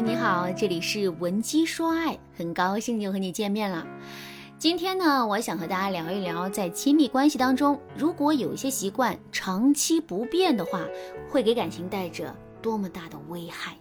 [0.00, 3.86] 你好，这里是文姬说爱，很高兴又和你见面了。
[4.58, 10.82] 今天呢，我想和大家聊一聊，在亲密关系当中，如果有一些习惯长期不变的话，
[11.30, 13.74] 会给感情带着多么大的危害。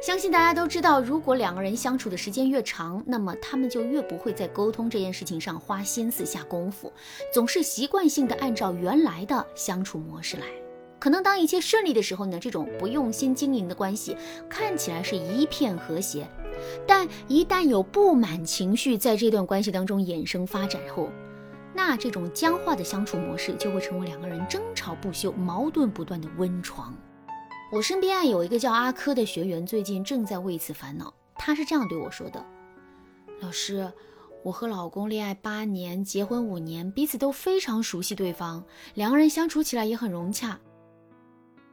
[0.00, 6.90] 相信大家都知道，如果两个人相处的时间越长，那么他们就越不会在沟通这件事情上花心思下功夫，
[7.34, 10.46] 总是习惯性的按照原来的相处模式来。
[10.98, 14.16] 可能当一切顺利的时候呢，这种不用心经营的关系
[14.48, 16.28] 看起来是一片和谐，
[16.86, 21.08] 但一旦有不满情绪在这段关系当中衍生发展后，
[21.72, 26.92] 那这种僵化的相处模式就会成为两个人争吵不休、矛盾不断的温床。
[27.70, 31.12] 我身边啊有一个叫阿珂的学员，最近正在为此烦恼。
[31.36, 32.44] 他是这样对我说的
[33.40, 33.92] ：“老师，
[34.42, 40.58] 我和老公恋爱八年，结婚五年，彼此都非常熟悉对方，两个人相处起来也很融洽。”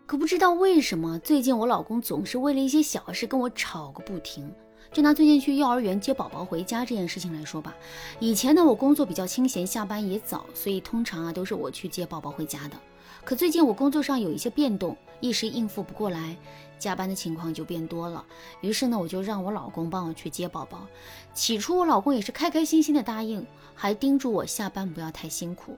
[0.07, 4.53] 可不知道为什么，最近我老公总是为了一些小事跟我吵个不停。
[4.91, 7.73] 就拿最近去幼儿园接宝宝回家这件事情来说吧，
[8.19, 12.77] 以前呢我工作比较清闲，下班也早，所以通常啊都是我去接宝宝回家的。
[13.23, 16.37] 可最近我工作上有一些变动，一时应付不过来，
[16.77, 18.23] 加班的情况就变多了。
[18.61, 20.85] 于是呢我就让我老公帮我去接宝宝。
[21.33, 25.75] 起初我老公也是开开心心的答应，还叮嘱我下班不要太辛苦。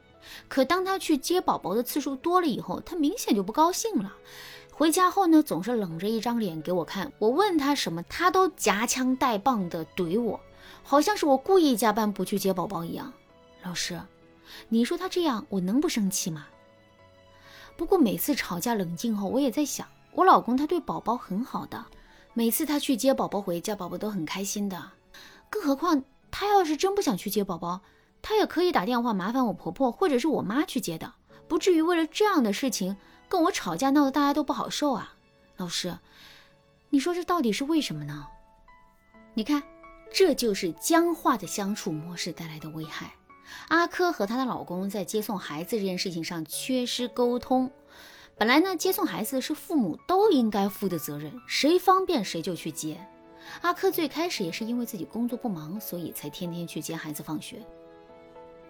[0.48, 4.14] 可当他去接宝宝的次数多了以后，他明显就不高兴了。
[4.72, 7.12] 回家后呢，总是冷着一张脸给我看。
[7.18, 10.40] 我问他什么，他都夹枪带棒的怼我，
[10.84, 13.12] 好像是我故意加班不去接宝宝一样。
[13.64, 14.00] 老师，
[14.70, 16.48] 你说他这样，我能不生气吗？
[17.76, 21.86] 不过每次吵架冷静后，我也在想，我老公他对宝宝很好的，
[22.34, 24.92] 每次他去接宝宝回家，宝宝都很开心的。
[25.50, 27.82] 更何况他要是真不想去接宝宝。
[28.22, 31.14] 她也可以打电话麻烦我婆婆或者是我妈去接的，
[31.48, 32.98] 不至于为了这样的事情
[33.30, 35.16] 跟我吵架，闹得大家都不好受啊。
[35.56, 35.98] 老师，
[36.90, 38.28] 你说这到底是为什么呢？
[39.34, 39.64] 你看，
[40.12, 43.14] 这就是僵化的相处模式带来的危害。
[43.70, 47.72] 阿珂和她的老公在接送孩子这件事情上缺失沟通。
[48.38, 53.00] 本来呢，接送孩子是父母都应该负的责任，谁方便谁就去接。
[53.62, 57.66] 阿珂最开始也是因为自己工作不忙，所以才天天去接孩子放学。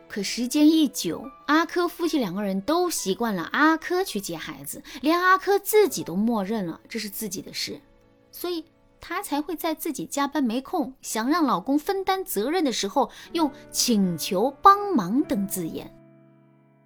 [0.09, 7.81] 可时间一久，阿珂夫妻两个人都习惯了阿珂去接孩子，连阿珂自己都默认了这是自己的事，
[8.31, 8.63] 所以
[9.01, 15.93] 她才会在自己加班没空，想让老公分担责任的时候，用请求帮忙等字眼。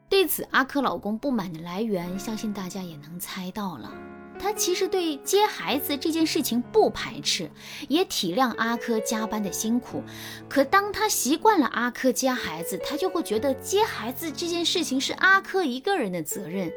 [0.09, 3.93] 对此，阿珂老公不满的来源，相信大家也能猜到了。
[4.41, 7.49] 他其实对接孩子这件事情不排斥，
[7.87, 10.01] 也体谅阿珂加班的辛苦。
[10.49, 16.71] 可当他习惯了阿珂接孩子，他就会觉得接孩子这件事情是阿珂一个人的责任。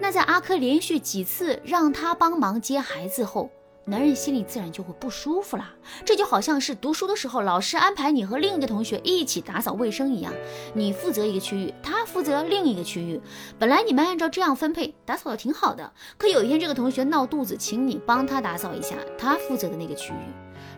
[0.00, 3.50] 那在阿珂连续几次让他帮忙接孩子后，
[3.84, 5.72] 男人心里自然就会不舒服啦。
[6.04, 10.32] 这就好像是读书的时候，老师安排你和另一个同学一起打扫卫生一样，
[10.72, 13.20] 你负责一个区域，他负责另一个区域。
[13.58, 15.92] 本来你们按照这样分配，打扫的挺好的。
[16.16, 20.16] 可有一天这个同学闹肚子，请你帮他打扫一下他负责的那个区域。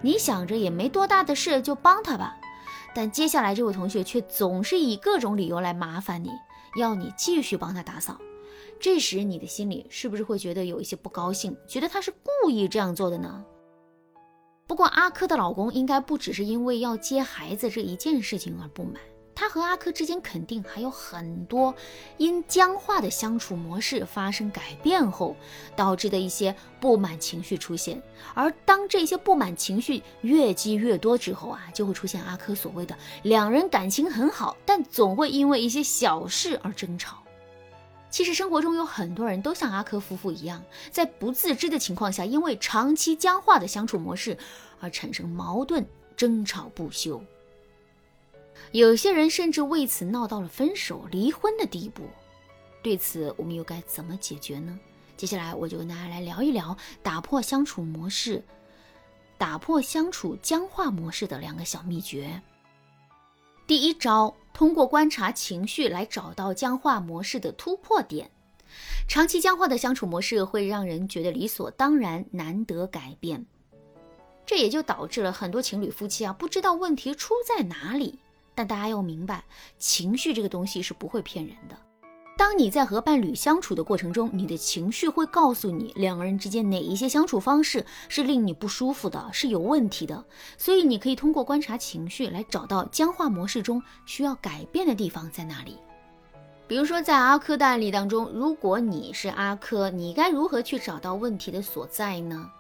[0.01, 2.35] 你想着也没多大的事，就帮他吧。
[2.95, 6.31] 但接下来这位同学却总是以各种理由来麻烦你，
[6.79, 8.17] 要你继续帮他打扫。
[8.81, 13.45] 这时，你的心里是不是会觉得有一些不高兴，觉得他是故意这样做的呢？
[14.67, 18.95] 不过，阿珂的老公应该不只是因为要接孩子这一件事情而不满，
[19.35, 21.75] 他和阿珂之间肯定还有很多
[22.17, 25.37] 因僵化的相处模式发生改变后
[25.77, 28.03] 导致的一些不满情绪出现。
[28.33, 37.24] 而当这些不满情绪越积越多之后啊，就会出现阿珂所谓的两人感情很好，但总会因为一些小事而争吵。
[38.15, 44.39] 其实生活中有很多人都像阿珂夫妇一样，在不自知的情况下，因为长期僵化的相处模式
[44.79, 45.85] 而产生矛盾、
[46.17, 47.21] 争吵不休。
[48.71, 52.05] 有些人甚至为此闹到了分手、离婚的地步。
[52.85, 54.79] 对此，我们又该怎么解决呢？
[55.17, 58.45] 接下来我就跟大家来聊一聊打破相处模式、
[59.37, 62.41] 打破相处僵化模式的两个小秘诀。
[63.67, 64.33] 第一招。
[64.55, 68.31] 通过观察情绪来找到僵化模式的突破点。
[69.07, 73.45] 长期僵化的相处模式会让人觉得理所当然，难得改变。
[74.47, 78.19] 这也就导致了很多情侣夫妻啊，不知道问题出在哪里。
[78.55, 79.45] 但大家要明白，
[79.77, 81.77] 情绪这个东西是不会骗人的。
[82.37, 90.25] 当你在和伴侣相处的过程中，你的情绪会告诉你两个人之间哪一些相处方式是令你不舒服的，是有问题的。
[90.59, 95.77] 所以你可以通过观察情绪来找到僵化模式中需要改变的地方在哪里。
[96.67, 102.51] 比如说，在阿珂的案例当中，如果你是阿珂，你该如何去找到问题的所在呢？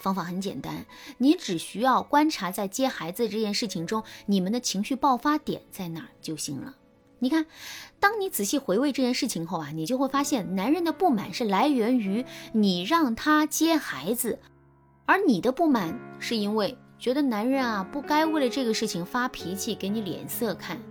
[0.00, 0.86] 方法很简单，
[1.18, 6.74] 你只需要观察在接孩子这件事情中，你们的情绪爆发点在哪儿就行了。
[7.22, 7.46] 你看，
[8.00, 14.40] 当你仔细回味这件事情后啊，你就会发现，男人的不满是来源于你让他接孩子，
[15.06, 20.82] 而你的不满是因为觉得男人啊不该为了这个事情发脾气给你脸色看。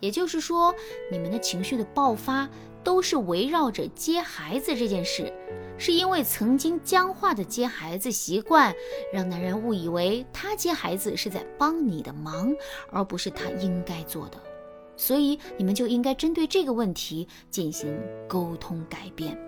[0.00, 0.74] 也就是说，
[1.12, 2.48] 你们的情绪的爆发
[2.82, 5.30] 都是围绕着接孩子这件事。
[5.76, 8.74] 是因为曾经僵化的接孩子习惯，
[9.12, 12.54] 让男人误以为他接孩子是在帮你的忙，
[12.90, 14.40] 而不是他应该做的，
[14.98, 17.98] 所以你们就应该针对这个问题进行
[18.28, 19.38] 沟通改变。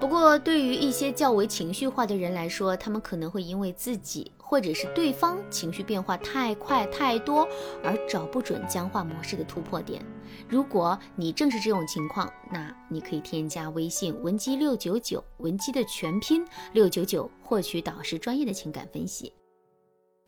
[0.00, 7.46] 不过，对于一些较为情绪化的人来说，他们可能会因为自己或者是对方情绪变化太快太多，
[7.82, 10.00] 而找不准僵化模式的突破点。
[10.48, 19.32] 如果你正是这种情况，那你可以添加微信文姬六九九，文姬的全拼六九九，获取导师专业的情感分析。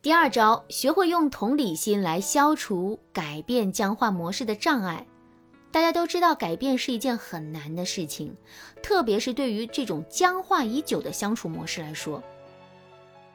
[0.01, 5.05] 第二招，学会用同理心来消除改变僵化模式的障碍。
[5.71, 8.35] 大家都知道，改变是一件很难的事情，
[8.81, 12.23] 特别是对于这种僵化已久的相处模式来说。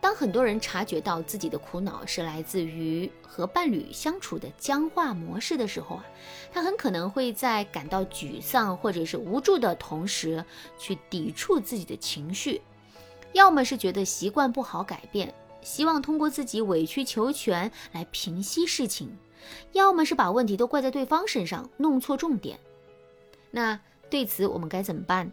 [0.01, 6.05] 当很多人察觉到自己的苦恼是来自于和伴侣相处的僵化模式的时候啊，
[6.53, 10.45] 他很可能会在感到沮丧或者是无助的同时，
[10.77, 12.61] 去抵触自己的情绪，
[13.35, 15.33] 要么是觉得习惯不好改变，
[15.67, 19.11] 希望通过自己委曲求全来平息事情。
[19.73, 22.59] 要么是把问题都怪在对方身上，弄错重点。
[23.51, 23.79] 那
[24.09, 25.31] 对此我们该怎么办？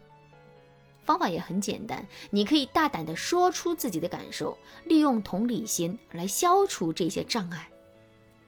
[1.04, 7.68] 方法也很简单，你可以大胆地说出自己的感受，利用同理心来消除这些障碍。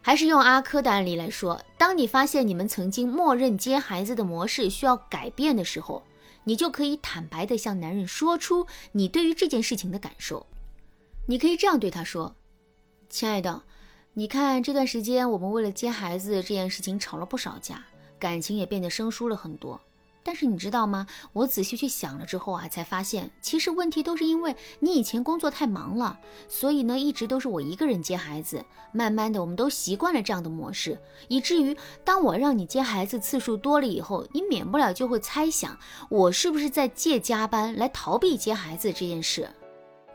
[0.03, 6.03] 还是用阿珂的案例来说，当你发现你们曾经默认接孩子的模式需要改变的时候，
[6.45, 10.47] 你就可以坦白地向男人说出你对于这件事情的感受。
[11.29, 12.37] 你可以这样对他说
[13.11, 13.63] ：“亲爱的。”
[14.15, 17.85] 你看这段时间，我们为了接孩子这件事情吵了不少架，
[18.19, 19.79] 感情也变得生疏了很多。
[20.23, 21.07] 但是你知道吗？
[21.33, 26.19] 我仔细去想了之后啊，才发现其实问题都是因为你以前工作太忙了，
[26.49, 28.65] 所以呢一直都是我一个人接孩子。
[28.91, 30.99] 慢慢的，我们都习惯了这样的模式，
[31.29, 39.51] 以至于当我让你接孩子次数多了以后，你免不了就会猜想我是不是在借加班来逃避接孩子这件事。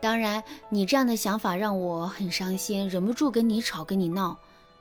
[0.02, 4.36] 当然，你这样的想法让我很伤心，忍不住跟你吵，跟你闹。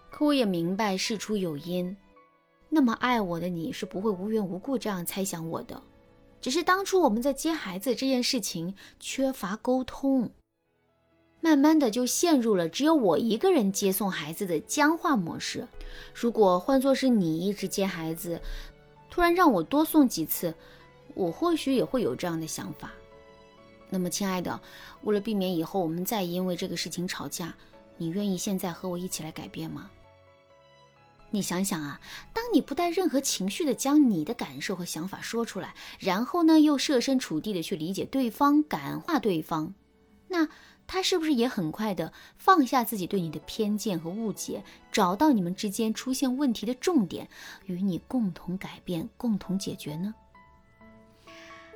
[0.09, 1.95] 可我也明白事出有因。
[2.69, 5.79] 那么爱我的你是不会无缘无故这样猜想我的，
[6.41, 10.31] 只是当初我们在接孩子这件事情缺乏沟通，
[11.39, 15.67] 慢慢的就陷入了只有我一个人接送孩子的僵化模式。
[16.15, 18.41] 如果换作是你一直接孩子，
[19.11, 20.51] 突然让我多送几次，
[21.13, 22.91] 我或许也会有这样的想法。
[23.93, 24.59] 那么，亲爱的，
[25.03, 27.53] 为了避免以后我们再因为这个事情吵架，
[27.97, 29.91] 你愿意现在和我一起来改变吗？
[31.29, 31.99] 你想想啊，
[32.33, 39.73] 当你不带任何情绪的将你的感受和想法说出来，然后呢又设身处地的去理解对方、感化对方，
[40.29, 40.47] 那
[40.87, 47.29] 他是不是也很快的放下自己对你的偏见和误解，找到你们之间出现问题的重点，
[47.65, 50.13] 与你共同改变、共同解决呢？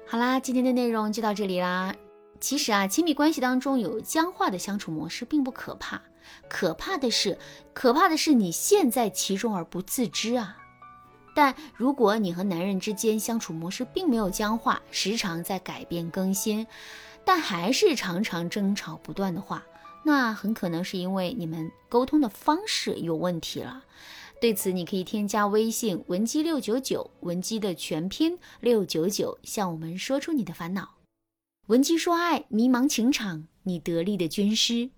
[0.06, 1.96] 好啦，今天的内容就到这里啦。
[2.40, 6.02] 其实啊，亲密关系当中有僵化的相处模式并不可怕，
[6.48, 7.38] 可怕的是，
[7.74, 10.58] 可怕的是你陷在其中而不自知啊。
[11.34, 16.66] 但如果你和男人之间相处模式并没有僵化，时常在改变更新，
[17.26, 19.64] 但还是常常争吵不断的话，
[20.04, 23.84] 那很可能是因为你们沟通的方式有问题了。
[24.40, 30.95] 对此，你可以添加微信文姬六九九，文姬的全拼六九九，向我们说出你的烦恼。
[31.68, 34.92] 文姬说爱，迷茫情场，你得力的军师。